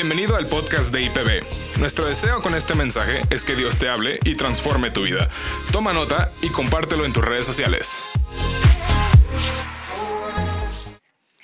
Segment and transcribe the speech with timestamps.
[0.00, 1.80] Bienvenido al podcast de IPB.
[1.80, 5.28] Nuestro deseo con este mensaje es que Dios te hable y transforme tu vida.
[5.72, 8.06] Toma nota y compártelo en tus redes sociales.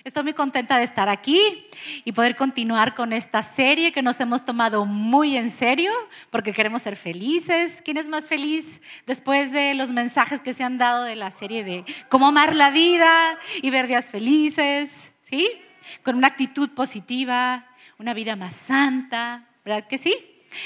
[0.05, 1.67] Estoy muy contenta de estar aquí
[2.05, 5.91] y poder continuar con esta serie que nos hemos tomado muy en serio
[6.31, 7.83] porque queremos ser felices.
[7.85, 11.65] ¿Quién es más feliz después de los mensajes que se han dado de la serie
[11.65, 14.91] de cómo amar la vida y ver días felices?
[15.25, 15.51] ¿Sí?
[16.05, 17.67] Con una actitud positiva,
[17.99, 20.15] una vida más santa, ¿verdad que sí?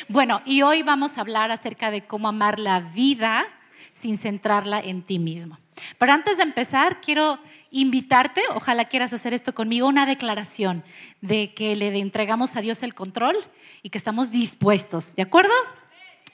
[0.08, 3.46] Bueno, y hoy vamos a hablar acerca de cómo amar la vida
[3.92, 5.58] sin centrarla en ti mismo.
[5.98, 7.38] Pero antes de empezar, quiero
[7.70, 10.84] invitarte, ojalá quieras hacer esto conmigo, una declaración
[11.20, 13.36] de que le entregamos a Dios el control
[13.82, 15.52] y que estamos dispuestos, ¿de acuerdo?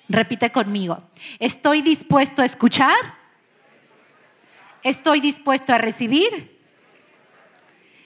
[0.08, 1.02] Repite conmigo,
[1.38, 2.96] estoy dispuesto a escuchar,
[4.82, 6.60] estoy dispuesto a recibir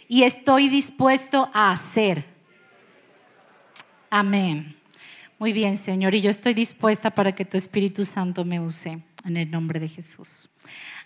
[0.09, 2.38] y estoy dispuesto a hacer.
[4.11, 4.77] Amén.
[5.39, 9.37] Muy bien, Señor, y yo estoy dispuesta para que tu Espíritu Santo me use en
[9.37, 10.48] el nombre de Jesús.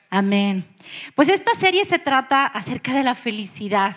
[0.08, 0.64] Amén.
[1.14, 3.96] Pues esta serie se trata acerca de la felicidad.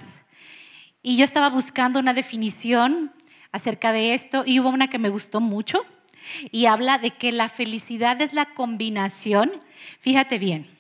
[1.03, 3.14] Y yo estaba buscando una definición
[3.52, 5.86] acerca de esto y hubo una que me gustó mucho
[6.52, 9.52] y habla de que la felicidad es la combinación,
[10.00, 10.75] fíjate bien,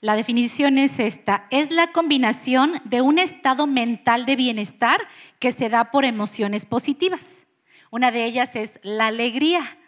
[0.00, 5.00] la definición es esta, es la combinación de un estado mental de bienestar
[5.38, 7.46] que se da por emociones positivas.
[7.90, 9.78] Una de ellas es la alegría.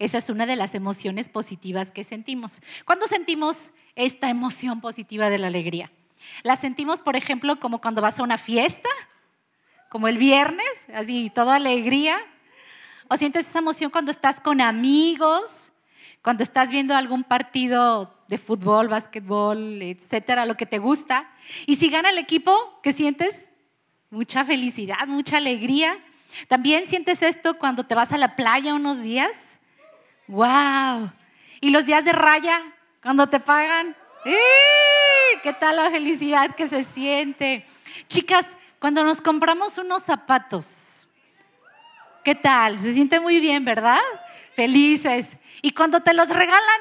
[0.00, 2.60] Esa es una de las emociones positivas que sentimos.
[2.84, 5.92] ¿Cuándo sentimos esta emoción positiva de la alegría?
[6.42, 8.88] La sentimos, por ejemplo, como cuando vas a una fiesta,
[9.88, 12.18] como el viernes, así, toda alegría.
[13.08, 15.72] O sientes esa emoción cuando estás con amigos,
[16.22, 21.30] cuando estás viendo algún partido de fútbol, básquetbol, etcétera, lo que te gusta.
[21.66, 23.52] Y si gana el equipo, ¿qué sientes?
[24.10, 25.98] Mucha felicidad, mucha alegría.
[26.46, 29.48] También sientes esto cuando te vas a la playa unos días
[30.28, 31.10] ¡Wow!
[31.62, 32.62] ¿Y los días de raya
[33.02, 33.96] cuando te pagan?
[35.42, 37.64] ¿Qué tal la felicidad que se siente?
[38.08, 38.46] Chicas,
[38.78, 41.08] cuando nos compramos unos zapatos,
[42.22, 42.78] ¿qué tal?
[42.80, 44.02] Se siente muy bien, ¿verdad?
[44.54, 45.34] Felices.
[45.62, 46.80] ¿Y cuando te los regalan?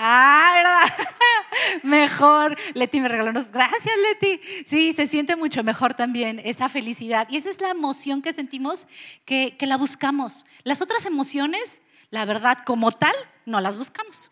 [0.00, 1.06] Ah, ¿verdad?
[1.82, 2.56] mejor.
[2.74, 3.50] Leti me regaló unos.
[3.50, 4.40] Gracias, Leti.
[4.64, 7.26] Sí, se siente mucho mejor también esa felicidad.
[7.30, 8.86] Y esa es la emoción que sentimos
[9.24, 10.46] que, que la buscamos.
[10.62, 13.14] Las otras emociones la verdad como tal
[13.44, 14.30] no las buscamos.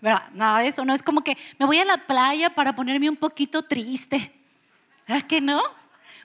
[0.00, 3.16] Nada de eso, no es como que me voy a la playa para ponerme un
[3.16, 4.32] poquito triste.
[5.06, 5.60] ¿Verdad que no?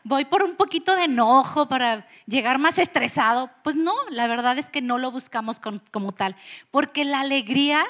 [0.04, 3.50] Voy por un poquito de enojo para llegar más estresado.
[3.64, 5.60] Pues no, la verdad es que no lo buscamos
[5.92, 6.36] como tal,
[6.72, 7.84] porque la alegría,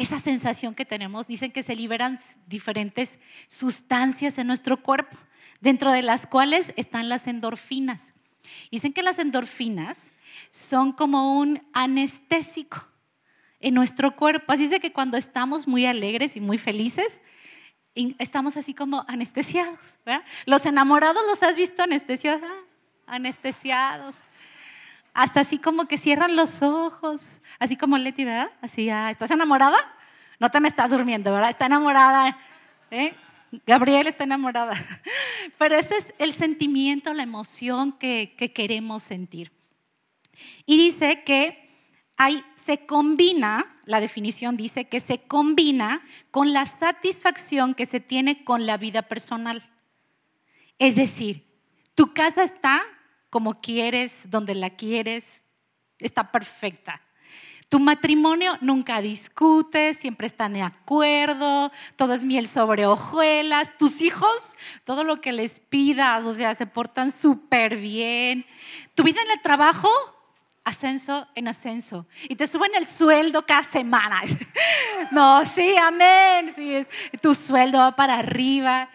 [0.00, 3.18] esa sensación que tenemos, dicen que se liberan diferentes
[3.48, 5.16] sustancias en nuestro cuerpo,
[5.60, 8.14] dentro de las cuales están las endorfinas.
[8.70, 10.10] Dicen que las endorfinas
[10.48, 12.88] son como un anestésico
[13.60, 14.52] en nuestro cuerpo.
[14.52, 17.20] Así es que cuando estamos muy alegres y muy felices,
[18.18, 19.98] estamos así como anestesiados.
[20.46, 22.50] Los enamorados los has visto anestesiados,
[23.06, 24.16] anestesiados.
[25.12, 28.50] Hasta así como que cierran los ojos, así como Leti, ¿verdad?
[28.60, 29.78] Así, ah, ¿estás enamorada?
[30.38, 31.50] No te me estás durmiendo, ¿verdad?
[31.50, 32.38] Está enamorada.
[32.90, 33.14] ¿eh?
[33.66, 34.74] Gabriel está enamorada.
[35.58, 39.52] Pero ese es el sentimiento, la emoción que queremos sentir.
[40.66, 41.70] Y dice que
[42.16, 48.44] hay, se combina, la definición dice que se combina con la satisfacción que se tiene
[48.44, 49.62] con la vida personal.
[50.78, 51.46] Es decir,
[51.94, 52.82] tu casa está
[53.30, 55.24] como quieres, donde la quieres,
[55.98, 57.00] está perfecta.
[57.70, 63.70] Tu matrimonio nunca discute, siempre están de acuerdo, todo es miel sobre hojuelas.
[63.78, 68.44] Tus hijos, todo lo que les pidas, o sea, se portan súper bien.
[68.96, 69.88] Tu vida en el trabajo,
[70.64, 74.20] ascenso en ascenso y te suben el sueldo cada semana.
[75.12, 76.52] No, sí, amén.
[76.54, 76.86] Sí,
[77.20, 78.88] tu sueldo va para arriba.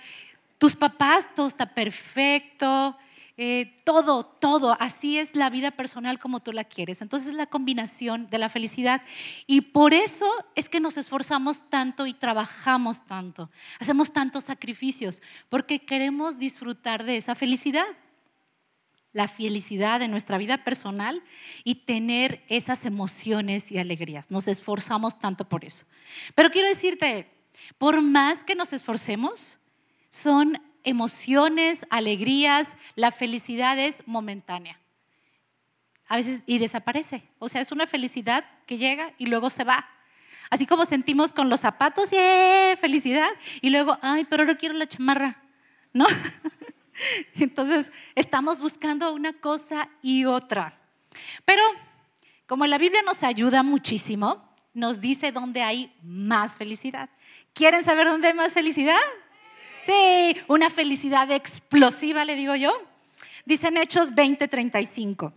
[0.58, 2.98] Tus papás, todo está perfecto.
[3.38, 4.78] Eh, todo, todo.
[4.80, 7.02] Así es la vida personal como tú la quieres.
[7.02, 9.02] Entonces es la combinación de la felicidad.
[9.46, 13.50] Y por eso es que nos esforzamos tanto y trabajamos tanto.
[13.80, 17.86] Hacemos tantos sacrificios porque queremos disfrutar de esa felicidad
[19.16, 21.24] la felicidad de nuestra vida personal
[21.64, 24.30] y tener esas emociones y alegrías.
[24.30, 25.86] Nos esforzamos tanto por eso.
[26.36, 27.32] Pero quiero decirte,
[27.78, 29.58] por más que nos esforcemos,
[30.10, 34.80] son emociones, alegrías, la felicidad es momentánea.
[36.08, 37.24] A veces y desaparece.
[37.40, 39.88] O sea, es una felicidad que llega y luego se va.
[40.50, 42.78] Así como sentimos con los zapatos, ¡eh!
[42.80, 43.30] Felicidad.
[43.62, 45.42] Y luego, ay, pero no quiero la chamarra.
[45.94, 46.06] ¿No?
[47.36, 50.80] Entonces, estamos buscando una cosa y otra.
[51.46, 51.64] Pero
[52.46, 57.10] como la Biblia nos ayuda muchísimo, nos dice dónde hay más felicidad.
[57.54, 59.00] ¿Quieren saber dónde hay más felicidad?
[59.86, 62.72] Sí, una felicidad explosiva, le digo yo.
[63.46, 65.32] Dicen Hechos 20:35.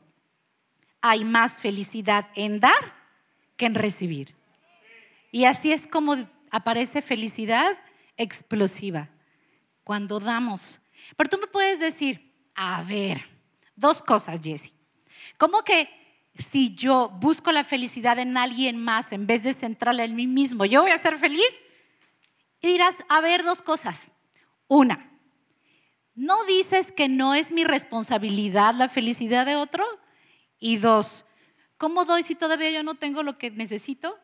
[1.03, 2.95] Hay más felicidad en dar
[3.57, 4.35] que en recibir.
[5.31, 6.17] Y así es como
[6.51, 7.79] aparece felicidad
[8.17, 9.11] explosiva,
[9.85, 10.81] cuando damos.
[11.17, 13.27] Pero tú me puedes decir, a ver,
[13.77, 14.73] dos cosas, Jessie.
[15.37, 15.91] ¿Cómo que
[16.35, 20.65] si yo busco la felicidad en alguien más en vez de centrarla en mí mismo,
[20.65, 21.55] yo voy a ser feliz?
[22.61, 24.01] Y dirás, a ver, dos cosas.
[24.69, 25.11] Una,
[26.15, 29.85] ¿no dices que no es mi responsabilidad la felicidad de otro?
[30.59, 31.25] Y dos,
[31.79, 34.19] ¿cómo doy si todavía yo no tengo lo que necesito?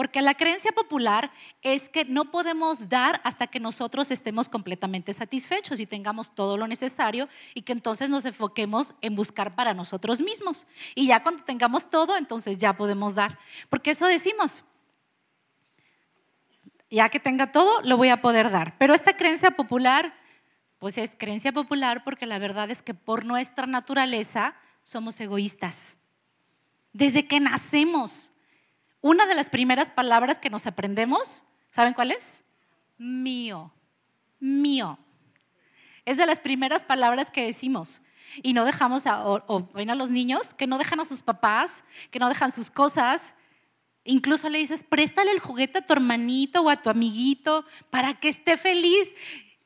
[0.00, 1.30] Porque la creencia popular
[1.60, 6.66] es que no podemos dar hasta que nosotros estemos completamente satisfechos y tengamos todo lo
[6.66, 10.66] necesario y que entonces nos enfoquemos en buscar para nosotros mismos.
[10.94, 13.38] Y ya cuando tengamos todo, entonces ya podemos dar.
[13.68, 14.64] Porque eso decimos.
[16.90, 18.76] Ya que tenga todo, lo voy a poder dar.
[18.78, 20.12] Pero esta creencia popular,
[20.78, 25.96] pues es creencia popular porque la verdad es que por nuestra naturaleza somos egoístas.
[26.92, 28.30] Desde que nacemos
[29.00, 32.44] una de las primeras palabras que nos aprendemos, ¿saben cuál es?
[32.98, 33.72] Mío,
[34.40, 34.98] mío.
[36.04, 38.00] Es de las primeras palabras que decimos.
[38.42, 42.18] Y no dejamos a, o, a los niños que no dejan a sus papás, que
[42.18, 43.34] no dejan sus cosas.
[44.04, 48.28] Incluso le dices, préstale el juguete a tu hermanito o a tu amiguito para que
[48.28, 49.14] esté feliz.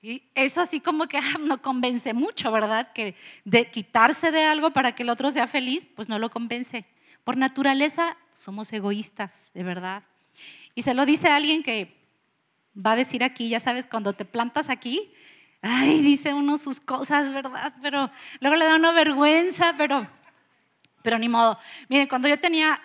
[0.03, 2.93] Y eso así como que ah, no convence mucho, ¿verdad?
[2.93, 3.15] Que
[3.45, 6.85] de quitarse de algo para que el otro sea feliz, pues no lo convence.
[7.23, 10.03] Por naturaleza somos egoístas, de verdad.
[10.75, 11.95] Y se lo dice alguien que
[12.75, 15.13] va a decir aquí, ya sabes, cuando te plantas aquí,
[15.63, 17.73] ay, dice uno sus cosas, ¿verdad?
[17.81, 18.11] Pero
[18.41, 20.07] luego le da una vergüenza, pero,
[21.03, 21.59] pero ni modo.
[21.89, 22.81] Miren, cuando yo tenía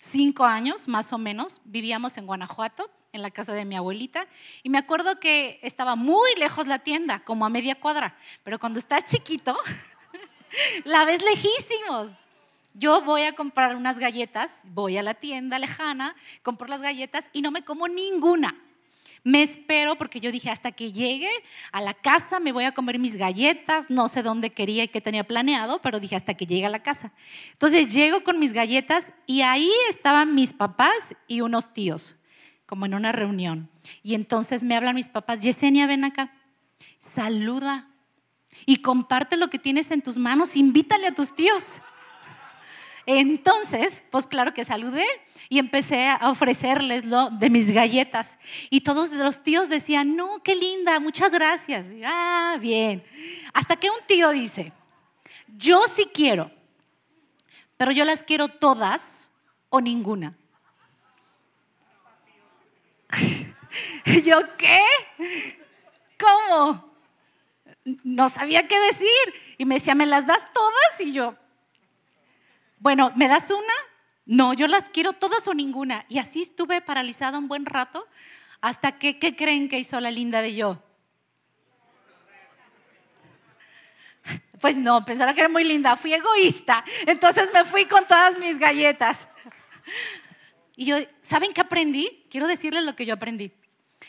[0.00, 4.26] cinco años, más o menos, vivíamos en Guanajuato, en la casa de mi abuelita,
[4.62, 8.78] y me acuerdo que estaba muy lejos la tienda, como a media cuadra, pero cuando
[8.78, 9.56] estás chiquito,
[10.84, 12.12] la ves lejísimos.
[12.74, 17.42] Yo voy a comprar unas galletas, voy a la tienda lejana, compro las galletas y
[17.42, 18.56] no me como ninguna.
[19.22, 21.30] Me espero porque yo dije, hasta que llegue
[21.72, 25.00] a la casa me voy a comer mis galletas, no sé dónde quería y qué
[25.00, 27.12] tenía planeado, pero dije, hasta que llegue a la casa.
[27.52, 32.16] Entonces llego con mis galletas y ahí estaban mis papás y unos tíos,
[32.66, 33.70] como en una reunión.
[34.02, 36.32] Y entonces me hablan mis papás, Yesenia, ven acá,
[36.98, 37.88] saluda
[38.64, 41.80] y comparte lo que tienes en tus manos, invítale a tus tíos.
[43.06, 45.06] Entonces, pues claro que saludé
[45.48, 48.38] y empecé a ofrecerles lo de mis galletas.
[48.68, 51.86] Y todos los tíos decían, no, qué linda, muchas gracias.
[52.04, 53.04] ah, bien.
[53.52, 54.72] Hasta que un tío dice,
[55.56, 56.50] yo sí quiero,
[57.76, 59.30] pero yo las quiero todas
[59.70, 60.36] o ninguna.
[64.24, 64.80] ¿Yo qué?
[66.18, 66.90] ¿Cómo?
[68.04, 69.08] No sabía qué decir.
[69.58, 71.00] Y me decía, ¿me las das todas?
[71.00, 71.34] Y yo,
[72.80, 73.72] bueno, ¿me das una?
[74.24, 76.06] No, yo las quiero todas o ninguna.
[76.08, 78.06] Y así estuve paralizada un buen rato
[78.60, 80.82] hasta que, ¿qué creen que hizo la linda de yo?
[84.60, 86.84] Pues no, pensaron que era muy linda, fui egoísta.
[87.06, 89.26] Entonces me fui con todas mis galletas.
[90.76, 92.26] Y yo, ¿saben qué aprendí?
[92.30, 93.52] Quiero decirles lo que yo aprendí.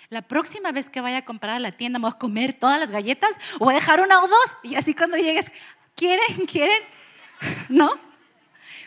[0.10, 2.80] La próxima vez que vaya a comprar a la tienda, ¿me voy a comer todas
[2.80, 4.58] las galletas o voy a dejar una o dos?
[4.64, 5.52] Y así cuando llegues,
[5.96, 6.46] ¿quieren?
[6.46, 6.84] ¿Quieren?
[7.70, 8.11] ¿No?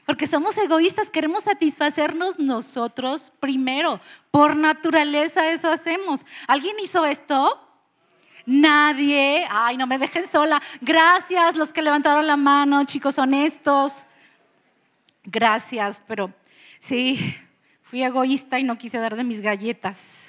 [0.07, 4.01] Porque somos egoístas, queremos satisfacernos nosotros primero.
[4.31, 6.27] Por naturaleza eso hacemos.
[6.47, 7.61] ¿Alguien hizo esto?
[8.45, 9.47] Nadie.
[9.49, 10.63] Ay, no me dejen sola.
[10.81, 14.05] Gracias los que levantaron la mano, chicos honestos.
[15.25, 16.33] Gracias, pero
[16.81, 17.35] sí,
[17.83, 20.24] fui egoísta y no quise dar de mis galletas.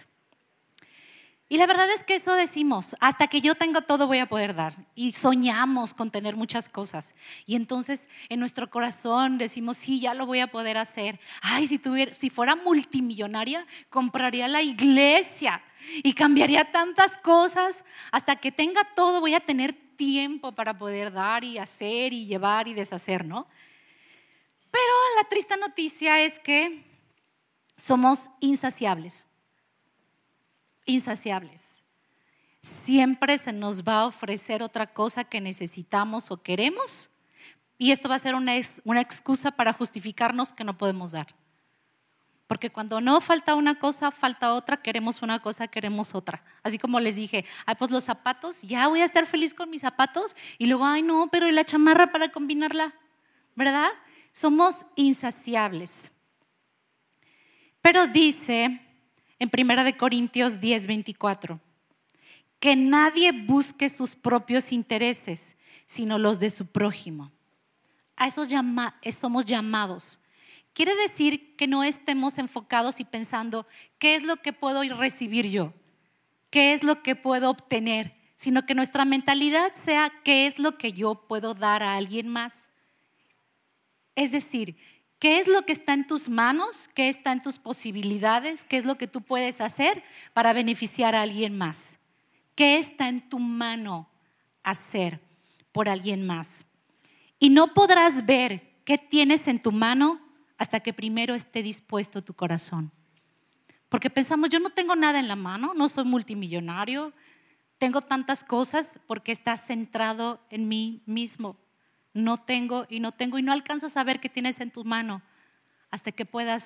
[1.48, 4.56] Y la verdad es que eso decimos, hasta que yo tenga todo voy a poder
[4.56, 4.74] dar.
[4.96, 7.14] Y soñamos con tener muchas cosas.
[7.46, 11.20] Y entonces en nuestro corazón decimos, sí, ya lo voy a poder hacer.
[11.42, 15.64] Ay, si, tuviera, si fuera multimillonaria, compraría la iglesia
[16.04, 17.86] y cambiaría tantas cosas.
[18.12, 22.68] Hasta que tenga todo voy a tener tiempo para poder dar y hacer y llevar
[22.68, 23.48] y deshacer, ¿no?
[24.72, 26.84] Pero la triste noticia es que
[27.78, 29.28] somos insaciables
[30.86, 31.64] insaciables.
[32.84, 37.10] Siempre se nos va a ofrecer otra cosa que necesitamos o queremos
[37.78, 41.28] y esto va a ser una, una excusa para justificarnos que no podemos dar.
[42.48, 46.44] Porque cuando no falta una cosa, falta otra, queremos una cosa, queremos otra.
[46.62, 49.82] Así como les dije, ay, pues los zapatos, ya voy a estar feliz con mis
[49.82, 50.36] zapatos.
[50.60, 52.94] Y luego, ay, no, pero ¿y la chamarra para combinarla?
[53.56, 53.90] ¿Verdad?
[54.32, 56.12] Somos insaciables.
[57.82, 58.85] Pero dice
[59.40, 61.60] en 1 Corintios 10, 24,
[62.60, 67.32] que nadie busque sus propios intereses, sino los de su prójimo.
[68.16, 68.46] A eso
[69.12, 70.20] somos llamados
[70.76, 73.66] Quiere decir que no estemos enfocados y pensando,
[73.98, 75.74] ¿qué es lo que puedo recibir yo?
[76.50, 78.14] ¿Qué es lo que puedo obtener?
[78.36, 82.74] Sino que nuestra mentalidad sea, ¿qué es lo que yo puedo dar a alguien más?
[84.16, 84.76] Es decir,
[85.20, 86.90] ¿qué es lo que está en tus manos?
[86.94, 88.64] ¿Qué está en tus posibilidades?
[88.64, 90.04] ¿Qué es lo que tú puedes hacer
[90.34, 92.00] para beneficiar a alguien más?
[92.56, 94.10] ¿Qué está en tu mano
[94.64, 95.22] hacer
[95.72, 96.66] por alguien más?
[97.40, 100.22] Y no podrás ver qué tienes en tu mano
[100.58, 102.92] hasta que primero esté dispuesto tu corazón.
[103.90, 107.14] Porque pensamos, yo no tengo nada en la mano, no soy multimillonario,
[107.78, 111.58] tengo tantas cosas porque estás centrado en mí mismo.
[112.16, 115.22] No tengo y no tengo y no alcanzas a ver qué tienes en tu mano
[115.92, 116.66] hasta que puedas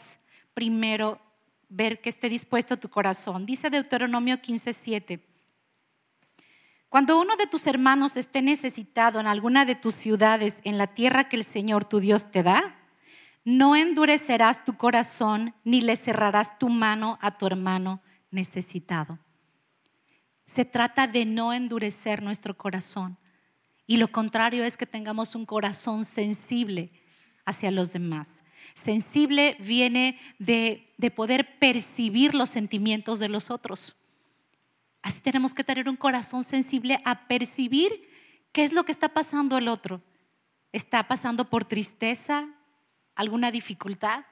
[0.53, 1.19] primero
[1.69, 3.47] ver que esté dispuesto tu corazón.
[3.47, 5.19] Dice Deuteronomio 15:7.
[6.87, 11.29] Cuando uno de tus hermanos esté necesitado en alguna de tus ciudades en la tierra
[11.29, 12.75] que el Señor tu Dios te da,
[13.43, 19.17] no endurecerás tu corazón ni le cerrarás tu mano a tu hermano necesitado.
[20.45, 23.17] Se trata de no endurecer nuestro corazón.
[23.89, 26.91] Y lo contrario es que tengamos un corazón sensible
[27.43, 28.43] hacia los demás.
[28.75, 33.95] Sensible viene de, de, poder percibir los sentimientos de los otros.
[35.01, 38.07] Así tenemos que tener un corazón sensible a percibir
[38.51, 40.03] qué es lo que está pasando el otro.
[40.71, 42.47] ¿Está pasando por tristeza?
[43.19, 44.23] alguna dificultad.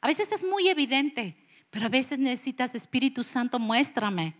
[0.00, 1.34] A veces es muy evidente,
[1.70, 4.36] pero a veces necesitas, Espíritu Santo, muéstrame,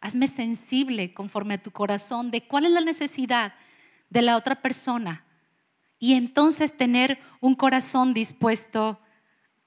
[0.00, 3.52] hazme sensible conforme a tu corazón de cuál es la necesidad
[4.10, 5.24] de la otra persona.
[5.98, 9.00] Y entonces tener un corazón dispuesto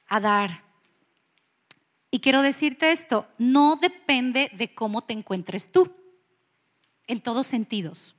[0.07, 0.63] a dar.
[2.11, 5.93] Y quiero decirte esto, no depende de cómo te encuentres tú,
[7.07, 8.15] en todos sentidos.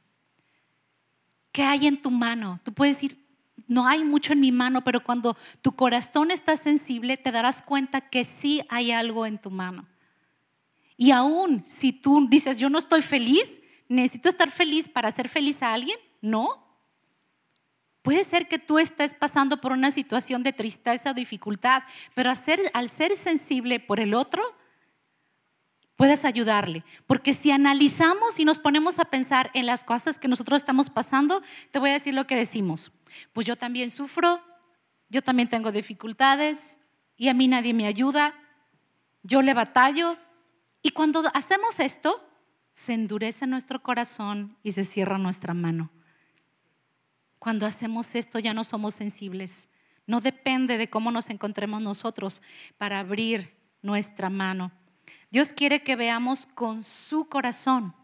[1.53, 2.61] ¿Qué hay en tu mano?
[2.65, 3.21] Tú puedes ir
[3.71, 8.00] no hay mucho en mi mano, pero cuando tu corazón está sensible, te darás cuenta
[8.00, 9.87] que sí hay algo en tu mano.
[10.97, 15.62] Y aún si tú dices, yo no estoy feliz, necesito estar feliz para hacer feliz
[15.62, 16.67] a alguien, no.
[18.03, 21.83] Puede ser que tú estés pasando por una situación de tristeza o dificultad,
[22.15, 24.43] pero al ser sensible por el otro,
[26.00, 26.83] puedes ayudarle.
[27.07, 31.43] Porque si analizamos y nos ponemos a pensar en las cosas que nosotros estamos pasando,
[31.73, 32.91] te voy a decir lo que decimos.
[33.35, 34.41] Pues yo también sufro,
[35.11, 36.79] yo también tengo dificultades
[37.19, 38.33] y a mí nadie me ayuda,
[39.23, 40.17] yo le batallo.
[40.81, 42.27] Y cuando hacemos esto,
[42.73, 45.91] se endurece nuestro corazón y se cierra nuestra mano.
[47.41, 49.69] Cuando hacemos esto ya no somos sensibles.
[50.07, 52.43] No depende de cómo nos encontremos nosotros
[52.77, 54.71] para abrir nuestra mano.
[55.31, 57.95] Dios quiere que veamos con su corazón,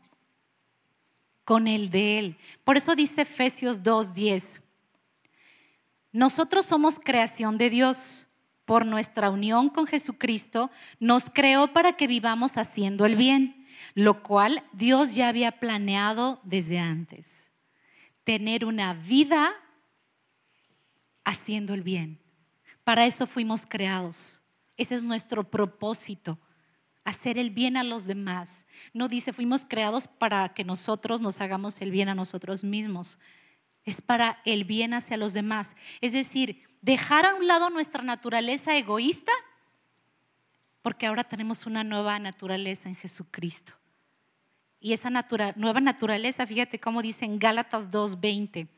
[1.44, 2.38] con el de Él.
[2.64, 4.62] Por eso dice Efesios 2.10,
[6.12, 8.26] nosotros somos creación de Dios.
[8.64, 14.64] Por nuestra unión con Jesucristo, nos creó para que vivamos haciendo el bien, lo cual
[14.72, 17.45] Dios ya había planeado desde antes.
[18.26, 19.54] Tener una vida
[21.24, 22.20] haciendo el bien.
[22.82, 24.42] Para eso fuimos creados.
[24.76, 26.38] Ese es nuestro propósito
[27.06, 28.66] hacer el bien a los demás.
[28.92, 33.20] No dice, fuimos creados para que nosotros nos hagamos el bien a nosotros mismos.
[33.84, 35.76] Es para el bien hacia los demás.
[36.00, 39.30] Es decir, dejar a un lado nuestra naturaleza egoísta,
[40.82, 43.72] porque ahora tenemos una nueva naturaleza en Jesucristo.
[44.80, 45.10] Y esa
[45.56, 48.68] nueva naturaleza, fíjate cómo dice en Gálatas 2:20.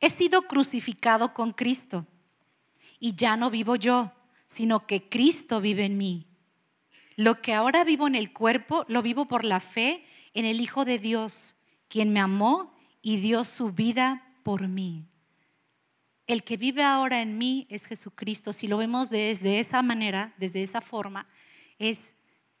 [0.00, 2.06] He sido crucificado con Cristo
[3.00, 4.12] y ya no vivo yo,
[4.46, 6.26] sino que Cristo vive en mí.
[7.16, 10.04] Lo que ahora vivo en el cuerpo, lo vivo por la fe
[10.34, 11.54] en el Hijo de Dios,
[11.88, 15.06] quien me amó y dio su vida por mí.
[16.26, 18.52] El que vive ahora en mí es Jesucristo.
[18.52, 21.26] Si lo vemos desde esa manera, desde esa forma,
[21.78, 22.15] es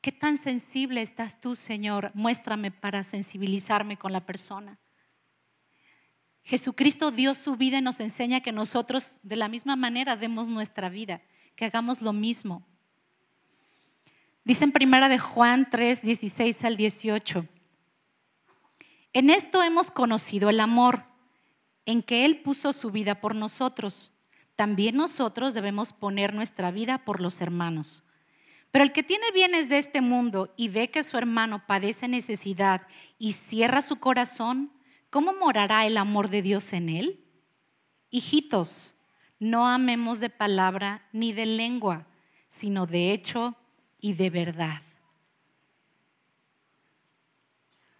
[0.06, 2.12] qué tan sensible estás tú, Señor.
[2.14, 4.78] Muéstrame para sensibilizarme con la persona.
[6.44, 10.90] Jesucristo dio su vida y nos enseña que nosotros de la misma manera demos nuestra
[10.90, 11.22] vida
[11.56, 12.64] que hagamos lo mismo.
[14.44, 17.44] Dice en primera de Juan 3, 16 al 18.
[19.12, 21.02] En esto hemos conocido el amor,
[21.84, 24.12] en que Él puso su vida por nosotros.
[24.54, 28.04] también nosotros debemos poner nuestra vida por los hermanos.
[28.76, 32.86] Pero el que tiene bienes de este mundo y ve que su hermano padece necesidad
[33.18, 34.70] y cierra su corazón,
[35.08, 37.24] ¿cómo morará el amor de Dios en él?
[38.10, 38.94] Hijitos,
[39.38, 42.06] no amemos de palabra ni de lengua,
[42.48, 43.56] sino de hecho
[43.98, 44.82] y de verdad.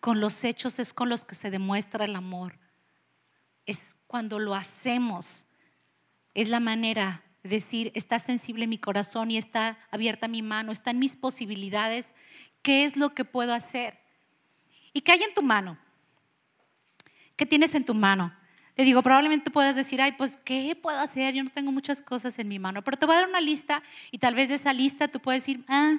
[0.01, 2.59] Con los hechos es con los que se demuestra el amor.
[3.65, 5.47] Es cuando lo hacemos.
[6.35, 11.17] Es la manera decir, está sensible mi corazón y está abierta mi mano, están mis
[11.17, 12.15] posibilidades.
[12.63, 13.99] ¿Qué es lo que puedo hacer?
[14.93, 15.79] ¿Y qué hay en tu mano?
[17.37, 18.33] ¿Qué tienes en tu mano?
[18.75, 21.35] Te digo, probablemente puedas decir, ay, pues, ¿qué puedo hacer?
[21.35, 23.83] Yo no tengo muchas cosas en mi mano, pero te voy a dar una lista
[24.11, 25.99] y tal vez de esa lista tú puedes decir, ah,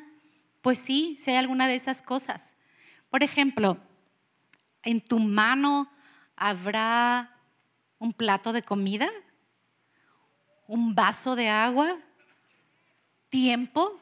[0.61, 2.55] pues sí, si hay alguna de esas cosas.
[3.09, 3.77] Por ejemplo,
[4.83, 5.91] en tu mano
[6.35, 7.35] habrá
[7.99, 9.09] un plato de comida,
[10.67, 11.97] un vaso de agua,
[13.29, 13.99] tiempo,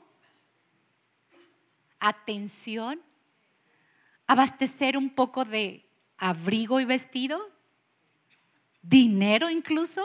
[1.99, 3.01] atención,
[4.27, 5.85] abastecer un poco de
[6.17, 7.39] abrigo y vestido,
[8.81, 10.03] dinero incluso.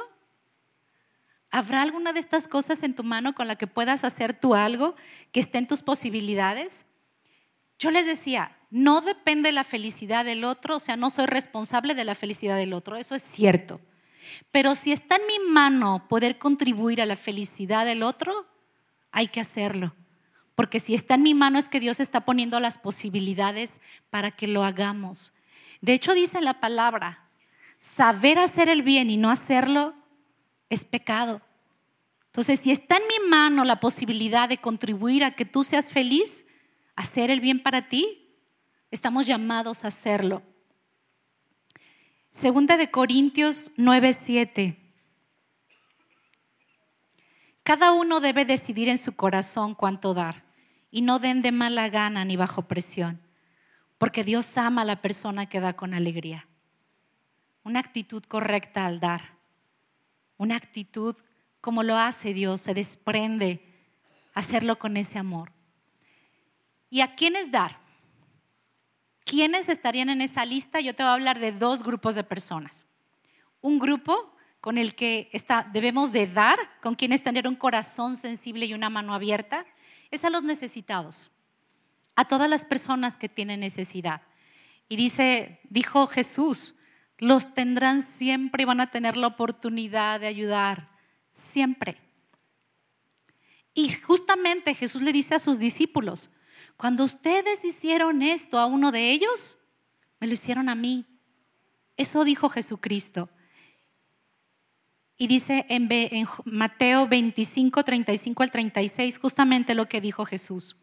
[1.50, 4.94] ¿Habrá alguna de estas cosas en tu mano con la que puedas hacer tú algo
[5.32, 6.86] que esté en tus posibilidades?
[7.78, 12.04] Yo les decía, no depende la felicidad del otro, o sea, no soy responsable de
[12.04, 13.80] la felicidad del otro, eso es cierto.
[14.50, 18.46] Pero si está en mi mano poder contribuir a la felicidad del otro,
[19.10, 19.94] hay que hacerlo.
[20.54, 24.46] Porque si está en mi mano es que Dios está poniendo las posibilidades para que
[24.46, 25.32] lo hagamos.
[25.80, 27.30] De hecho, dice la palabra,
[27.78, 29.94] saber hacer el bien y no hacerlo
[30.68, 31.40] es pecado.
[32.26, 36.46] Entonces, si está en mi mano la posibilidad de contribuir a que tú seas feliz,
[36.94, 38.36] hacer el bien para ti,
[38.90, 40.42] estamos llamados a hacerlo.
[42.30, 44.76] Segunda de Corintios 9:7.
[47.64, 50.44] Cada uno debe decidir en su corazón cuánto dar
[50.92, 53.20] y no den de mala gana ni bajo presión,
[53.98, 56.46] porque Dios ama a la persona que da con alegría.
[57.64, 59.36] Una actitud correcta al dar,
[60.36, 61.16] una actitud
[61.60, 63.60] como lo hace Dios, se desprende
[64.34, 65.52] hacerlo con ese amor.
[66.90, 67.79] ¿Y a quién dar?
[69.30, 70.80] ¿Quiénes estarían en esa lista?
[70.80, 72.84] Yo te voy a hablar de dos grupos de personas.
[73.60, 75.30] Un grupo con el que
[75.72, 79.66] debemos de dar, con quienes tener un corazón sensible y una mano abierta,
[80.10, 81.30] es a los necesitados,
[82.16, 84.22] a todas las personas que tienen necesidad.
[84.88, 86.74] Y dice, dijo Jesús,
[87.16, 90.90] los tendrán siempre y van a tener la oportunidad de ayudar,
[91.30, 92.00] siempre.
[93.74, 96.30] Y justamente Jesús le dice a sus discípulos,
[96.76, 99.58] cuando ustedes hicieron esto a uno de ellos,
[100.20, 101.06] me lo hicieron a mí.
[101.96, 103.28] Eso dijo Jesucristo.
[105.16, 105.88] Y dice en,
[106.46, 110.76] Mateo 25, 35 al 36 justamente lo que dijo Jesús.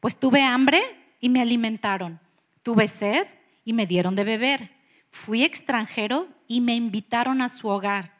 [0.00, 0.82] Pues tuve hambre
[1.20, 2.18] y me alimentaron.
[2.64, 3.28] Tuve sed
[3.64, 4.72] y me dieron de beber.
[5.12, 8.14] Fui extranjero y me invitaron a su hogar.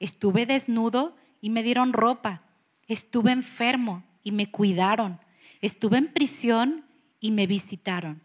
[0.00, 2.42] Estuve desnudo y me dieron ropa.
[2.88, 5.20] Estuve enfermo y me cuidaron.
[5.60, 6.86] Estuve en prisión
[7.20, 8.22] y me visitaron.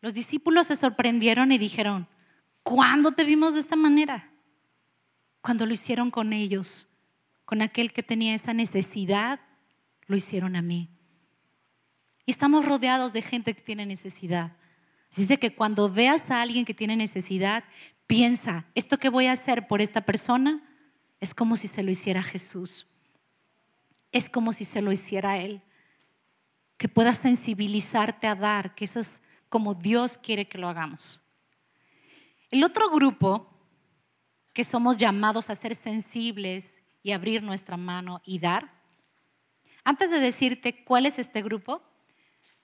[0.00, 2.06] Los discípulos se sorprendieron y dijeron,
[2.62, 4.30] ¿cuándo te vimos de esta manera?
[5.40, 6.86] Cuando lo hicieron con ellos,
[7.44, 9.40] con aquel que tenía esa necesidad,
[10.06, 10.88] lo hicieron a mí.
[12.26, 14.52] Y estamos rodeados de gente que tiene necesidad.
[15.16, 17.64] De que cuando veas a alguien que tiene necesidad,
[18.06, 20.62] piensa, esto que voy a hacer por esta persona
[21.20, 22.86] es como si se lo hiciera Jesús.
[24.12, 25.62] Es como si se lo hiciera Él
[26.78, 31.20] que puedas sensibilizarte a dar, que eso es como Dios quiere que lo hagamos.
[32.50, 33.46] El otro grupo
[34.54, 38.72] que somos llamados a ser sensibles y abrir nuestra mano y dar,
[39.84, 41.82] antes de decirte cuál es este grupo,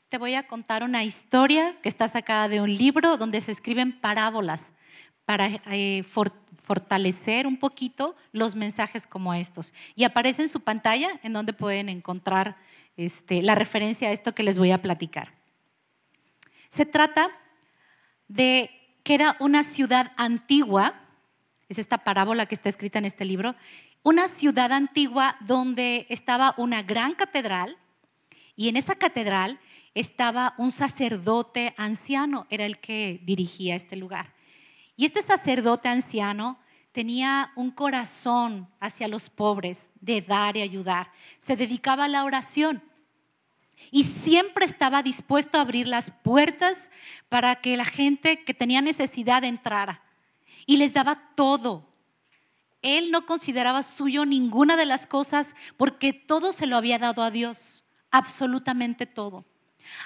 [0.09, 4.01] te voy a contar una historia que está sacada de un libro donde se escriben
[4.01, 4.73] parábolas
[5.25, 9.73] para eh, fortalecer un poquito los mensajes como estos.
[9.97, 12.57] Y aparece en su pantalla en donde pueden encontrar
[12.97, 15.35] este, la referencia a esto que les voy a platicar.
[16.69, 17.31] Se trata
[18.29, 18.71] de
[19.03, 20.95] que era una ciudad antigua,
[21.69, 23.55] es esta parábola que está escrita en este libro,
[24.03, 27.77] una ciudad antigua donde estaba una gran catedral
[28.57, 29.59] y en esa catedral
[29.95, 34.35] estaba un sacerdote anciano, era el que dirigía este lugar.
[34.97, 36.59] Y este sacerdote anciano
[36.95, 41.11] tenía un corazón hacia los pobres, de dar y ayudar.
[41.45, 42.85] Se dedicaba a la oración
[43.91, 46.93] y siempre estaba dispuesto a abrir las puertas
[47.29, 50.03] para que la gente que tenía necesidad entrara.
[50.67, 51.93] Y les daba todo.
[52.81, 57.33] él no consideraba suyo ninguna de las cosas porque todo se lo había dado a
[57.33, 59.45] Dios, absolutamente todo.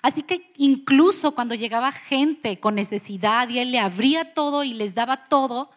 [0.00, 4.94] Así que incluso cuando llegaba gente con necesidad y él le abría todo y les
[4.94, 5.70] daba todo,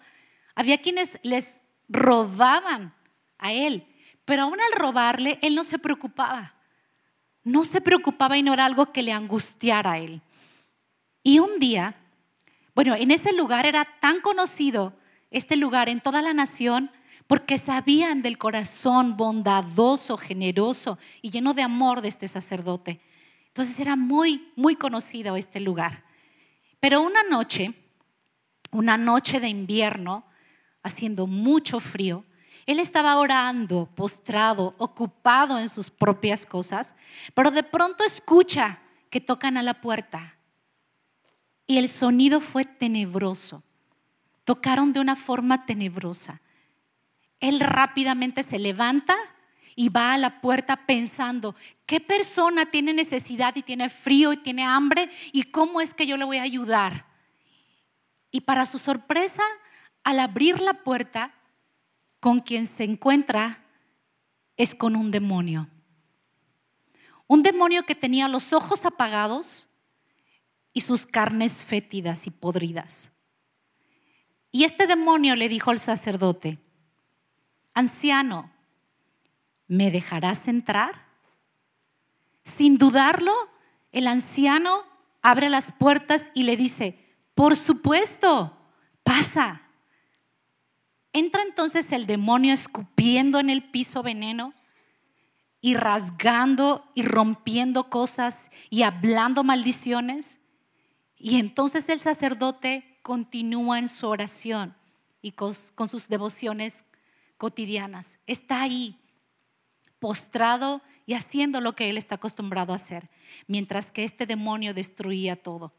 [0.61, 2.93] había quienes les robaban
[3.39, 3.87] a él.
[4.25, 6.53] Pero aún al robarle, él no se preocupaba.
[7.43, 10.21] No se preocupaba y no era algo que le angustiara a él.
[11.23, 11.95] Y un día,
[12.75, 14.93] bueno, en ese lugar era tan conocido,
[15.31, 16.91] este lugar en toda la nación,
[17.25, 23.01] porque sabían del corazón bondadoso, generoso y lleno de amor de este sacerdote.
[23.47, 26.03] Entonces era muy, muy conocido este lugar.
[26.79, 27.73] Pero una noche,
[28.71, 30.25] una noche de invierno,
[30.83, 32.25] haciendo mucho frío,
[32.65, 36.95] él estaba orando, postrado, ocupado en sus propias cosas,
[37.33, 40.35] pero de pronto escucha que tocan a la puerta
[41.71, 43.63] y el sonido fue tenebroso.
[44.43, 46.41] Tocaron de una forma tenebrosa.
[47.39, 49.15] Él rápidamente se levanta
[49.75, 54.63] y va a la puerta pensando, ¿qué persona tiene necesidad y tiene frío y tiene
[54.63, 57.05] hambre y cómo es que yo le voy a ayudar?
[58.31, 59.43] Y para su sorpresa,
[60.03, 61.33] al abrir la puerta,
[62.19, 63.63] con quien se encuentra
[64.57, 65.67] es con un demonio.
[67.27, 69.67] Un demonio que tenía los ojos apagados
[70.73, 73.11] y sus carnes fétidas y podridas.
[74.51, 76.59] Y este demonio le dijo al sacerdote,
[77.73, 78.51] anciano,
[79.67, 81.05] ¿me dejarás entrar?
[82.43, 83.33] Sin dudarlo,
[83.91, 84.83] el anciano
[85.21, 86.97] abre las puertas y le dice,
[87.33, 88.57] por supuesto,
[89.03, 89.61] pasa.
[91.13, 94.53] Entra entonces el demonio escupiendo en el piso veneno
[95.59, 100.39] y rasgando y rompiendo cosas y hablando maldiciones.
[101.17, 104.75] Y entonces el sacerdote continúa en su oración
[105.21, 106.85] y con, sus devociones
[107.37, 108.19] cotidianas.
[108.25, 108.97] Está ahí,
[109.99, 113.09] postrado y haciendo lo que él está acostumbrado a hacer,
[113.47, 115.73] mientras que este demonio destruía todo.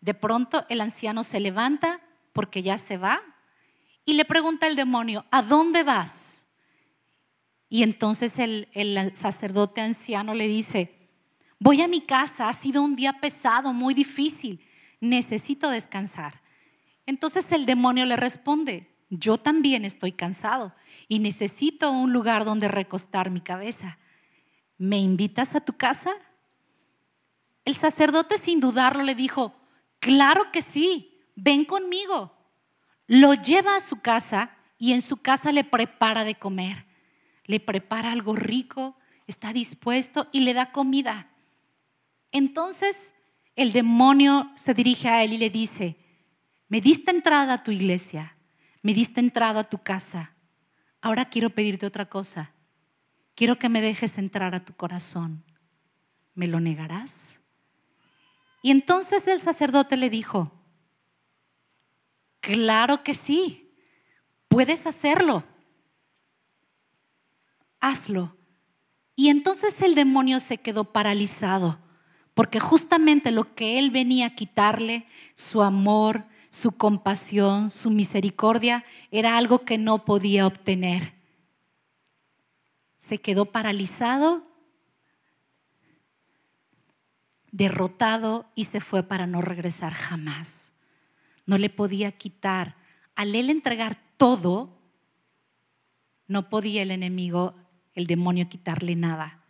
[0.00, 2.00] De pronto el anciano se levanta
[2.32, 3.20] porque ya se va
[4.04, 6.46] y le pregunta al demonio, ¿a dónde vas?
[7.68, 11.08] Y entonces el, el sacerdote anciano le dice,
[11.58, 14.60] voy a mi casa, ha sido un día pesado, muy difícil,
[15.00, 16.42] necesito descansar.
[17.06, 20.74] Entonces el demonio le responde, yo también estoy cansado
[21.08, 23.98] y necesito un lugar donde recostar mi cabeza.
[24.76, 26.12] ¿Me invitas a tu casa?
[27.64, 29.54] El sacerdote sin dudarlo le dijo,
[30.00, 32.33] claro que sí, ven conmigo
[33.06, 36.86] lo lleva a su casa y en su casa le prepara de comer.
[37.44, 41.28] Le prepara algo rico, está dispuesto y le da comida.
[42.32, 43.14] Entonces
[43.56, 45.96] el demonio se dirige a él y le dice,
[46.68, 48.36] me diste entrada a tu iglesia,
[48.82, 50.32] me diste entrada a tu casa,
[51.00, 52.52] ahora quiero pedirte otra cosa.
[53.34, 55.44] Quiero que me dejes entrar a tu corazón.
[56.34, 57.40] ¿Me lo negarás?
[58.62, 60.52] Y entonces el sacerdote le dijo,
[62.44, 63.70] Claro que sí,
[64.48, 65.44] puedes hacerlo.
[67.80, 68.36] Hazlo.
[69.16, 71.78] Y entonces el demonio se quedó paralizado,
[72.34, 79.38] porque justamente lo que él venía a quitarle, su amor, su compasión, su misericordia, era
[79.38, 81.14] algo que no podía obtener.
[82.98, 84.42] Se quedó paralizado,
[87.52, 90.64] derrotado y se fue para no regresar jamás
[91.46, 92.76] no le podía quitar.
[93.14, 94.78] Al él entregar todo,
[96.26, 97.54] no podía el enemigo,
[97.94, 99.44] el demonio, quitarle nada.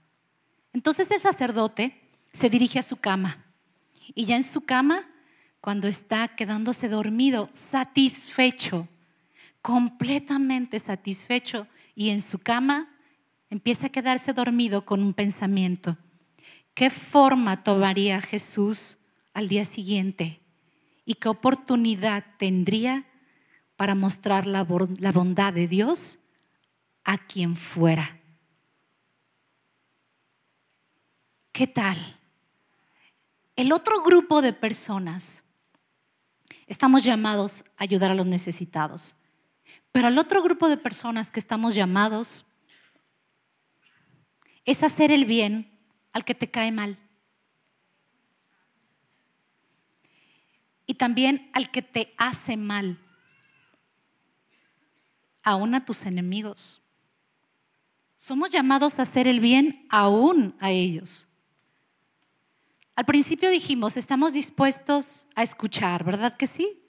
[0.73, 2.01] Entonces el sacerdote
[2.33, 3.45] se dirige a su cama
[4.15, 5.07] y ya en su cama,
[5.61, 8.87] cuando está quedándose dormido, satisfecho,
[9.63, 12.91] completamente satisfecho, y en su cama
[13.49, 15.97] empieza a quedarse dormido con un pensamiento.
[16.75, 18.99] ¿Qué forma tomaría Jesús
[19.33, 20.41] al día siguiente?
[21.05, 23.05] Y qué oportunidad tendría
[23.77, 26.19] para mostrar la, bondad de Dios
[27.05, 28.21] a quien fuera.
[31.53, 31.99] ¿Qué tal?
[33.57, 35.45] El otro grupo de personas,
[36.67, 39.15] estamos llamados a ayudar a los necesitados,
[39.93, 42.45] pero el otro grupo de personas que estamos llamados
[44.65, 45.79] es hacer el bien
[46.13, 46.99] al que te cae mal.
[50.87, 52.99] Y también al que te hace mal,
[55.43, 56.81] aún a tus enemigos.
[58.17, 61.27] Somos llamados a hacer el bien aún a ellos.
[62.97, 66.81] Al principio dijimos, estamos dispuestos a escuchar, ¿verdad que sí?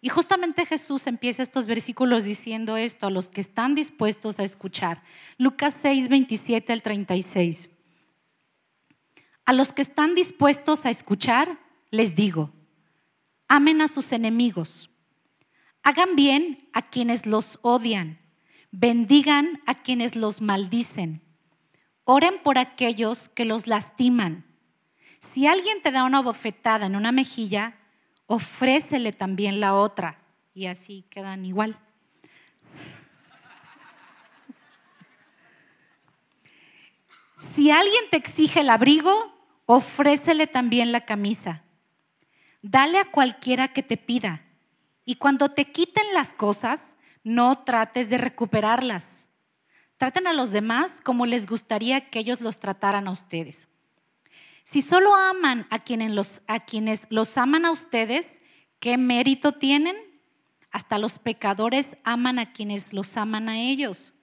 [0.00, 5.02] Y justamente Jesús empieza estos versículos diciendo esto a los que están dispuestos a escuchar.
[5.38, 7.70] Lucas 6, 27 al 36.
[9.46, 11.58] A los que están dispuestos a escuchar,
[11.90, 12.52] les digo,
[13.48, 14.90] amen a sus enemigos,
[15.82, 18.18] hagan bien a quienes los odian,
[18.70, 21.22] bendigan a quienes los maldicen,
[22.04, 24.44] oren por aquellos que los lastiman.
[25.18, 27.76] Si alguien te da una bofetada en una mejilla,
[28.26, 30.20] ofrécele también la otra
[30.54, 31.78] y así quedan igual.
[37.54, 39.32] Si alguien te exige el abrigo,
[39.66, 41.63] ofrécele también la camisa.
[42.66, 44.40] Dale a cualquiera que te pida.
[45.04, 49.26] Y cuando te quiten las cosas, no trates de recuperarlas.
[49.98, 53.68] Traten a los demás como les gustaría que ellos los trataran a ustedes.
[54.62, 56.10] Si solo aman a quienes
[57.10, 58.40] los, aman a ustedes,
[58.80, 59.96] ¿qué mérito tienen?
[60.70, 64.14] Hasta los pecadores aman a quienes los aman a ellos.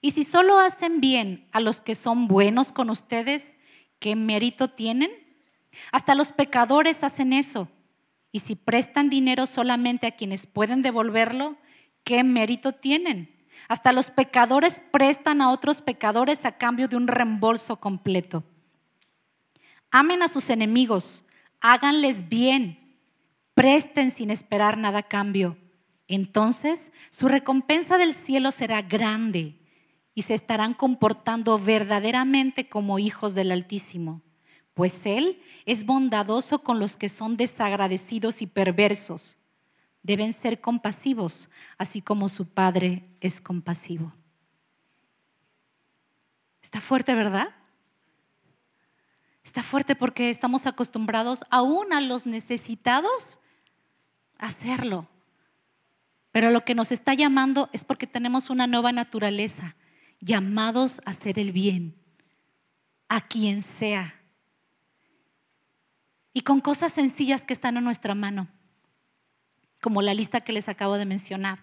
[0.00, 3.58] Y si solo hacen bien a los que son buenos con ustedes,
[3.98, 5.10] ¿qué mérito tienen?
[5.90, 7.68] Hasta los pecadores hacen eso.
[8.32, 11.56] Y si prestan dinero solamente a quienes pueden devolverlo,
[12.04, 13.34] ¿qué mérito tienen?
[13.68, 18.44] Hasta los pecadores prestan a otros pecadores a cambio de un reembolso completo.
[19.90, 21.24] Amen a sus enemigos,
[21.60, 22.96] háganles bien,
[23.54, 25.56] presten sin esperar nada a cambio.
[26.06, 29.60] Entonces su recompensa del cielo será grande
[30.14, 34.22] y se estarán comportando verdaderamente como hijos del Altísimo,
[34.80, 39.36] pues Él es bondadoso con los que son desagradecidos y perversos.
[40.02, 44.14] Deben ser compasivos, así como su Padre es compasivo.
[46.62, 47.50] Está fuerte, ¿verdad?
[49.44, 53.38] Está fuerte porque estamos acostumbrados aún a los necesitados
[54.38, 55.10] a hacerlo.
[56.32, 59.76] Pero lo que nos está llamando es porque tenemos una nueva naturaleza,
[60.20, 61.96] llamados a hacer el bien,
[63.10, 64.19] a quien sea.
[66.32, 68.48] Y con cosas sencillas que están en nuestra mano,
[69.80, 71.58] como la lista que les acabo de mencionar.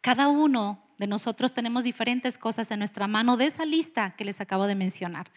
[0.00, 4.40] Cada uno de nosotros tenemos diferentes cosas en nuestra mano de esa lista que les
[4.40, 5.30] acabo de mencionar.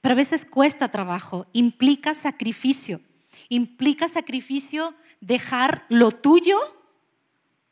[0.00, 3.00] Pero a veces cuesta trabajo, implica sacrificio.
[3.48, 6.58] Implica sacrificio dejar lo tuyo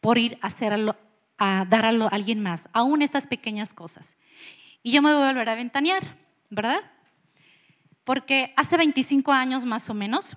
[0.01, 0.97] por ir a, hacerlo,
[1.39, 4.17] a dar a, alguien más, aún estas pequeñas cosas.
[4.83, 6.17] Y yo me voy a volver a ventanear,
[6.51, 6.81] ¿verdad?
[8.05, 10.37] Porque hace 25 años más o menos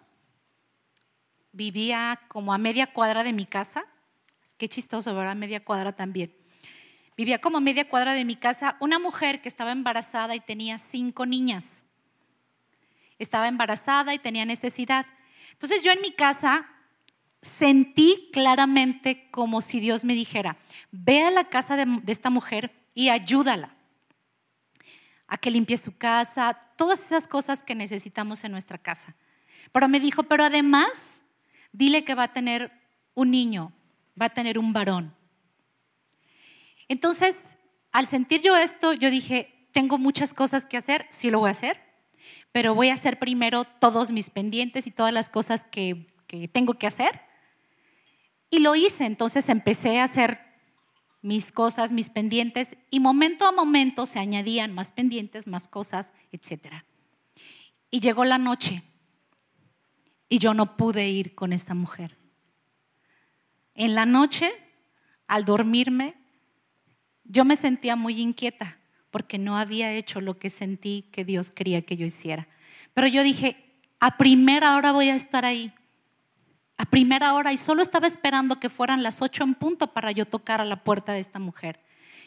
[1.51, 3.85] vivía como a media cuadra de mi casa.
[4.57, 5.35] Qué chistoso, ¿verdad?
[5.35, 6.35] Media cuadra también.
[7.17, 10.77] Vivía como a media cuadra de mi casa una mujer que estaba embarazada y tenía
[10.77, 11.85] cinco niñas
[13.19, 15.05] estaba embarazada y tenía necesidad.
[15.51, 16.67] Entonces yo en mi casa
[17.41, 20.57] sentí claramente como si Dios me dijera,
[20.91, 23.74] ve a la casa de, esta mujer y ayúdala
[25.27, 29.15] a que limpie su casa, todas esas cosas que necesitamos en nuestra casa.
[29.71, 31.21] Pero me dijo, pero además,
[31.71, 32.71] dile que va a tener
[33.13, 33.73] un niño,
[34.19, 35.15] va a tener un varón.
[36.87, 37.35] Entonces,
[37.91, 41.51] al sentir yo esto, yo dije, tengo muchas cosas que hacer, sí lo voy a
[41.51, 41.81] hacer,
[42.51, 46.13] pero voy a hacer primero todos mis pendientes y todas las cosas que,
[46.51, 47.21] tengo que hacer.
[48.49, 50.39] Y lo hice, entonces empecé a hacer
[51.25, 56.67] mis cosas, mis pendientes, y momento a momento se añadían más pendientes, más cosas, etc.
[57.89, 58.83] Y llegó la noche
[60.29, 62.15] y yo no pude ir con esta mujer.
[63.73, 64.51] En la noche,
[65.25, 66.13] al dormirme,
[67.23, 68.77] yo me sentía muy inquieta
[69.09, 72.47] porque no había hecho lo que sentí que Dios quería que yo hiciera.
[72.93, 75.73] Pero yo dije, a primera hora voy a estar ahí.
[76.77, 80.25] A primera hora y solo estaba esperando que fueran las ocho en punto para yo
[80.25, 81.79] tocar a la puerta de esta mujer.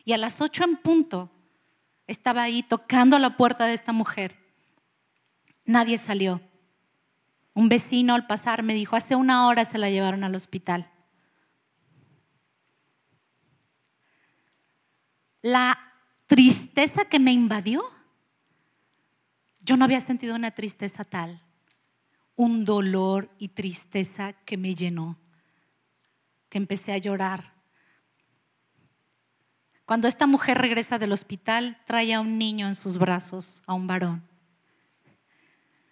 [0.05, 1.31] Y a las ocho en punto
[2.07, 4.37] estaba ahí tocando a la puerta de esta mujer.
[5.65, 6.41] Nadie salió.
[7.53, 10.91] Un vecino al pasar me dijo, hace una hora se la llevaron al hospital.
[15.43, 15.79] La
[16.27, 17.83] tristeza que me invadió.
[19.61, 21.43] Yo no había sentido una tristeza tal,
[22.39, 25.19] un dolor y tristeza que me llenó,
[26.49, 27.53] que empecé a llorar.
[29.85, 33.89] Cuando esta mujer regresa del hospital, trae a un niño en sus brazos, a un
[33.89, 34.23] varón.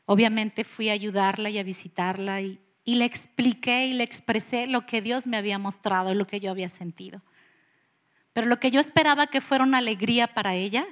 [0.05, 5.03] Obviamente fui a ayudarla y a visitarla y, le expliqué y le expresé lo que
[5.03, 7.23] Dios me había mostrado lo que yo había sentido.
[8.33, 10.87] Pero lo que yo esperaba que fuera una alegría para ella,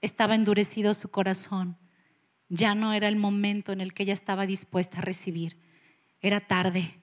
[0.00, 1.76] estaba endurecido su corazón.
[2.48, 5.56] Ya no era el momento en el que ella estaba dispuesta a recibir.
[6.20, 6.94] Era tarde.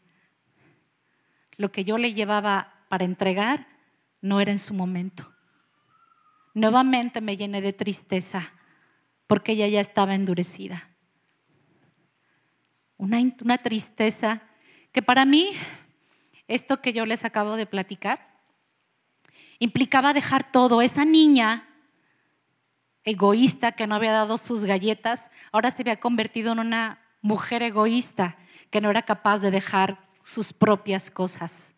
[1.58, 3.68] lo que yo le llevaba para entregar
[4.22, 5.34] no era en su momento.
[6.54, 8.52] Nuevamente me llené de tristeza
[9.28, 10.90] porque ella ya estaba endurecida.
[12.98, 14.42] Una, una tristeza
[14.92, 15.52] que para mí,
[16.48, 18.36] esto que yo les acabo de platicar,
[19.60, 20.82] implicaba dejar todo.
[20.82, 21.65] Esa niña
[23.06, 28.38] egoísta que no había dado sus galletas, ahora se había convertido en una mujer egoísta
[28.70, 31.76] que no era capaz de dejar sus propias cosas.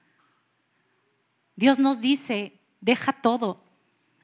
[1.55, 3.63] Dios nos dice, deja todo.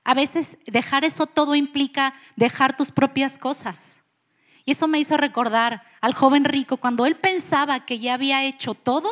[0.04, 4.00] A veces dejar eso todo implica dejar tus propias cosas.
[4.66, 8.76] Y eso me hizo recordar al joven rico, cuando él pensaba que ya había hecho
[8.76, 9.10] todo,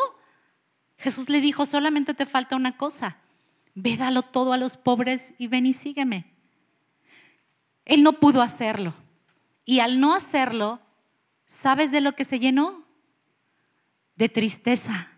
[0.97, 3.17] Jesús le dijo, solamente te falta una cosa,
[3.73, 6.31] ve dalo todo a los pobres y ven y sígueme.
[7.85, 8.93] Él no pudo hacerlo.
[9.65, 10.79] Y al no hacerlo,
[11.45, 12.85] ¿sabes de lo que se llenó?
[14.15, 15.09] De tristeza.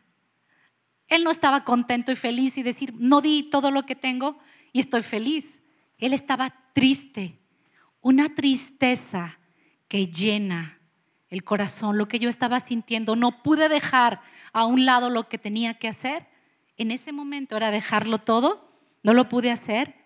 [1.07, 4.37] Él no estaba contento y feliz y decir, no di todo lo que tengo
[4.71, 5.61] y estoy feliz.
[5.97, 7.39] Él estaba triste,
[8.01, 9.39] una tristeza
[9.87, 10.79] que llena
[11.29, 13.15] el corazón, lo que yo estaba sintiendo.
[13.15, 14.21] No pude dejar
[14.51, 16.27] a un lado lo que tenía que hacer.
[16.77, 18.71] En ese momento era dejarlo todo,
[19.03, 20.02] no lo pude hacer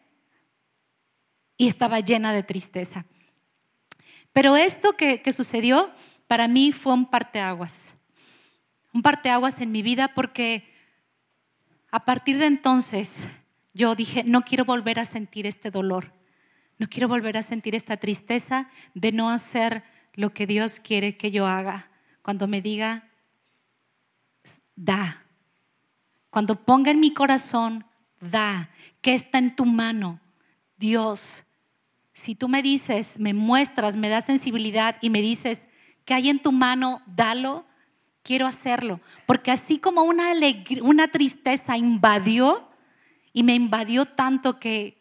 [1.58, 3.06] y estaba llena de tristeza.
[4.32, 5.92] Pero esto que, sucedió
[6.28, 7.96] para mí fue un parteaguas.
[8.94, 10.72] Un parteaguas en mi vida porque
[11.90, 13.14] a partir de entonces
[13.74, 16.14] yo dije, no quiero volver a sentir este dolor.
[16.78, 21.32] No quiero volver a sentir esta tristeza de no hacer lo que Dios quiere que
[21.32, 21.90] yo haga.
[22.22, 23.10] Cuando me diga,
[24.76, 25.24] da.
[26.30, 27.86] Cuando ponga en mi corazón,
[28.20, 28.70] da.
[29.02, 30.20] ¿Qué está en tu mano?
[30.78, 31.44] Dios.
[32.18, 35.68] Si tú me dices, me muestras, me das sensibilidad y me dices,
[36.04, 37.04] ¿qué hay en tu mano?
[37.06, 37.68] Dalo.
[38.24, 39.02] Quiero hacerlo.
[39.28, 40.34] Porque así como una,
[40.82, 42.72] una tristeza invadió
[43.34, 44.98] y me invadió tanto que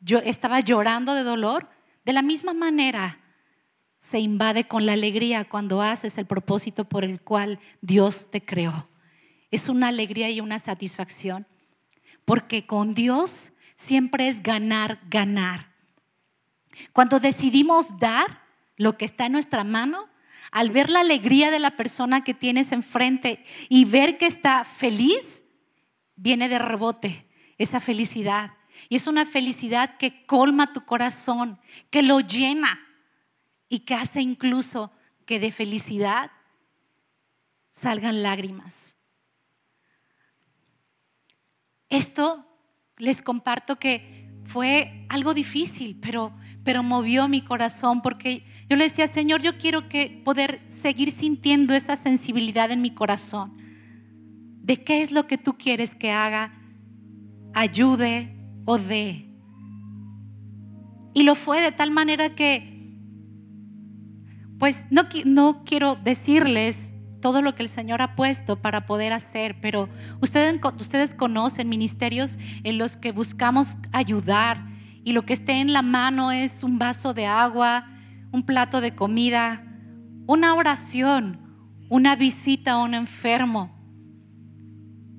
[0.00, 1.70] yo estaba llorando de dolor,
[2.04, 3.20] de la misma manera
[3.96, 8.88] se invade con la alegría cuando haces el propósito por el cual Dios te creó.
[9.52, 11.46] Es una alegría y una satisfacción,
[12.24, 15.75] porque con Dios siempre es ganar, ganar.
[16.92, 18.42] Cuando decidimos dar
[18.76, 20.08] lo que está en nuestra mano,
[20.50, 25.44] al ver la alegría de la persona que tienes enfrente y ver que está feliz,
[26.14, 27.26] viene de rebote
[27.58, 28.52] esa felicidad.
[28.88, 31.58] Y es una felicidad que colma tu corazón,
[31.90, 32.80] que lo llena
[33.68, 34.92] y que hace incluso
[35.24, 36.30] que de felicidad
[37.70, 38.96] salgan lágrimas.
[41.88, 42.46] Esto
[42.96, 44.25] les comparto que
[44.56, 46.32] fue algo difícil, pero,
[46.64, 51.74] pero movió mi corazón porque yo le decía, Señor, yo quiero que poder seguir sintiendo
[51.74, 53.52] esa sensibilidad en mi corazón
[54.62, 56.54] de qué es lo que tú quieres que haga,
[57.52, 59.26] ayude, o de.
[61.12, 62.96] Y lo fue de tal manera que,
[64.58, 66.94] pues no, no quiero decirles
[67.26, 69.88] todo lo que el Señor ha puesto para poder hacer, pero
[70.20, 74.64] ustedes, ustedes conocen ministerios en los que buscamos ayudar
[75.02, 77.88] y lo que esté en la mano es un vaso de agua,
[78.30, 79.64] un plato de comida,
[80.28, 81.40] una oración,
[81.88, 83.76] una visita a un enfermo.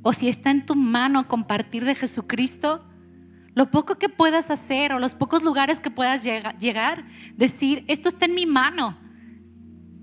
[0.01, 2.85] O si está en tu mano compartir de Jesucristo,
[3.53, 7.03] lo poco que puedas hacer o los pocos lugares que puedas llegar,
[7.35, 9.06] decir, esto está en mi mano.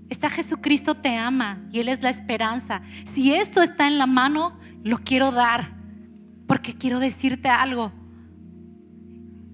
[0.09, 2.81] Está Jesucristo te ama y Él es la esperanza.
[3.13, 5.73] Si esto está en la mano, lo quiero dar,
[6.47, 7.91] porque quiero decirte algo.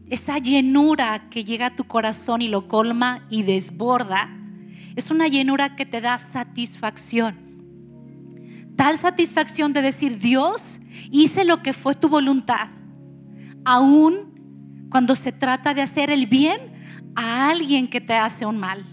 [0.10, 4.30] Esa llenura que llega a tu corazón y lo colma y desborda,
[4.96, 7.36] es una llenura que te da satisfacción.
[8.76, 12.68] Tal satisfacción de decir, Dios, hice lo que fue tu voluntad
[13.66, 16.60] aún cuando se trata de hacer el bien
[17.16, 18.84] a alguien que te hace un mal.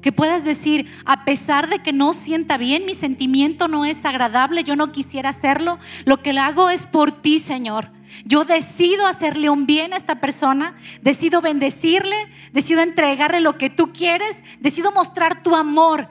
[0.00, 4.64] Que puedas decir, a pesar de que no sienta bien, mi sentimiento no es agradable,
[4.64, 7.90] yo no quisiera hacerlo, lo que le hago es por ti, Señor.
[8.24, 12.16] Yo decido hacerle un bien a esta persona, decido bendecirle,
[12.52, 16.08] decido entregarle lo que tú quieres, decido mostrar tu amor.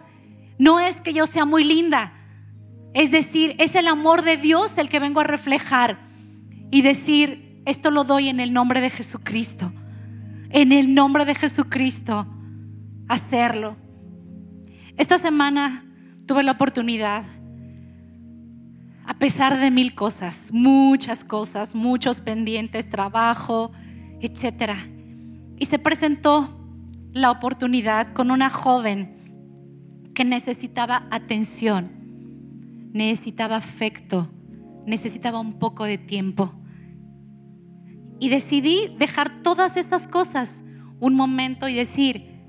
[0.60, 2.14] No es que yo sea muy linda,
[2.94, 6.00] es decir, es el amor de Dios el que vengo a reflejar
[6.72, 9.72] y decir, esto lo doy en el nombre de Jesucristo.
[10.50, 12.26] En el nombre de Jesucristo,
[13.08, 13.78] hacerlo.
[14.98, 15.86] Esta semana
[16.26, 17.24] tuve la oportunidad,
[19.06, 23.72] a pesar de mil cosas, muchas cosas, muchos pendientes, trabajo,
[24.22, 24.72] etc.
[25.60, 26.50] Y se presentó
[27.14, 31.96] la oportunidad con una joven que necesitaba atención.
[32.92, 34.28] necesitaba afecto,
[34.88, 36.54] necesitaba un poco de tiempo.
[38.20, 40.64] Y decidí dejar todas esas cosas
[41.00, 42.42] un momento y decir,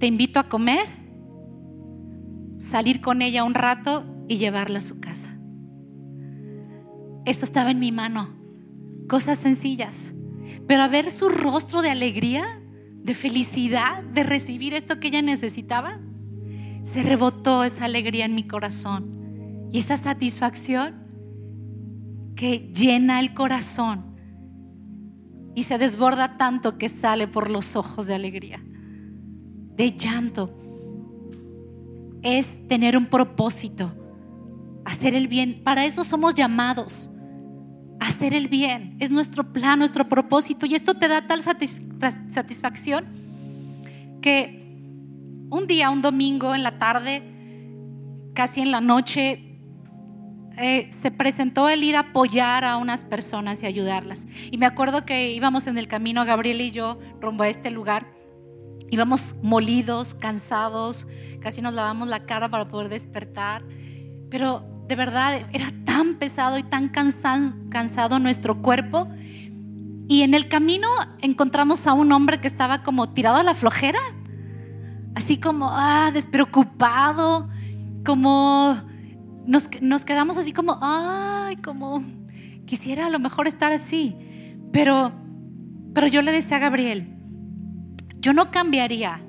[0.00, 1.05] te invito a comer,
[2.58, 5.36] salir con ella un rato y llevarla a su casa.
[7.24, 8.36] Esto estaba en mi mano,
[9.08, 10.14] cosas sencillas,
[10.66, 12.60] pero a ver su rostro de alegría,
[13.02, 16.00] de felicidad, de recibir esto que ella necesitaba,
[16.82, 21.04] se rebotó esa alegría en mi corazón y esa satisfacción
[22.36, 24.16] que llena el corazón
[25.56, 30.65] y se desborda tanto que sale por los ojos de alegría, de llanto.
[32.26, 33.94] Es tener un propósito,
[34.84, 35.62] hacer el bien.
[35.62, 37.08] Para eso somos llamados,
[38.00, 38.96] hacer el bien.
[38.98, 40.66] Es nuestro plan, nuestro propósito.
[40.66, 43.06] Y esto te da tal satisfacción
[44.20, 44.56] que
[45.50, 47.22] un día, un domingo en la tarde,
[48.34, 49.60] casi en la noche,
[50.58, 54.26] eh, se presentó el ir a apoyar a unas personas y ayudarlas.
[54.50, 58.15] Y me acuerdo que íbamos en el camino, Gabriel y yo, rumbo a este lugar.
[58.90, 61.06] Íbamos molidos, cansados,
[61.40, 63.62] casi nos lavamos la cara para poder despertar.
[64.30, 69.08] Pero de verdad era tan pesado y tan cansado nuestro cuerpo.
[70.08, 70.88] Y en el camino
[71.20, 73.98] encontramos a un hombre que estaba como tirado a la flojera,
[75.16, 77.48] así como ah, despreocupado,
[78.04, 78.76] como
[79.46, 82.04] nos, quedamos así como, ay, como
[82.66, 84.16] quisiera a lo mejor estar así.
[84.72, 85.12] Pero,
[85.92, 87.15] pero yo le decía a Gabriel,
[88.26, 89.20] yo no cambiaría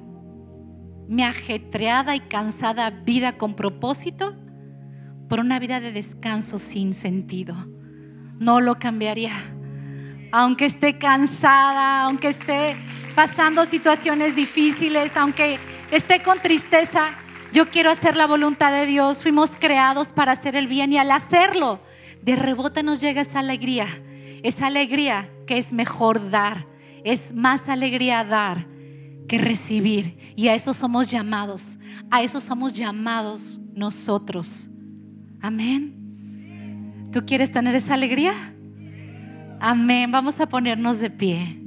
[1.08, 4.36] mi ajetreada y cansada vida con propósito
[5.30, 7.56] por una vida de descanso sin sentido.
[8.40, 9.34] No lo cambiaría.
[10.32, 12.76] Aunque esté cansada, aunque esté
[13.14, 15.60] pasando situaciones difíciles, aunque
[15.92, 17.12] esté con tristeza,
[17.54, 19.22] yo quiero hacer la voluntad de Dios.
[19.22, 21.82] Fuimos creados para hacer el bien y al hacerlo,
[22.24, 23.86] de rebote nos llega esa alegría.
[24.42, 26.66] Esa alegría que es mejor dar.
[27.04, 28.66] Es más alegría dar
[29.28, 30.18] que recibir.
[30.36, 31.78] Y a eso somos llamados.
[32.10, 34.70] A eso somos llamados nosotros.
[35.42, 37.10] Amén.
[37.12, 38.34] ¿Tú quieres tener esa alegría?
[39.60, 40.12] Amén.
[40.12, 41.67] Vamos a ponernos de pie.